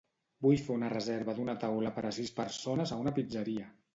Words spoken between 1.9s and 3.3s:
per a sis persones a una